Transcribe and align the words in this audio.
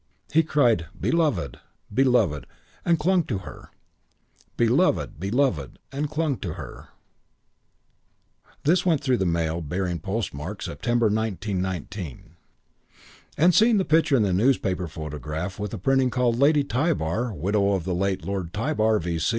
He 0.33 0.41
cried, 0.41 0.87
"Beloved, 0.99 1.59
Beloved," 1.93 2.47
and 2.83 2.97
clung 2.97 3.21
to 3.25 3.37
her. 3.45 3.69
"Beloved, 4.57 5.19
Beloved!" 5.19 5.77
and 5.91 6.09
clung 6.09 6.37
to 6.37 6.53
her.... 6.53 6.87
Postscript.... 8.63 8.63
This 8.63 8.83
went 8.83 9.01
through 9.01 9.17
the 9.19 9.27
mail 9.27 9.61
bearing 9.61 9.99
postmark, 9.99 10.63
September, 10.63 11.05
1919: 11.05 12.35
"And 13.37 13.53
seeing 13.53 13.69
in 13.73 13.77
the 13.77 13.85
picture 13.85 14.19
newspaper 14.19 14.87
photograph 14.87 15.59
with 15.59 15.79
printing 15.83 16.09
called 16.09 16.39
'Lady 16.39 16.63
Tybar, 16.63 17.31
widow 17.35 17.73
of 17.73 17.83
the 17.83 17.93
late 17.93 18.25
Lord 18.25 18.53
Tybar, 18.53 18.97
V. 18.97 19.19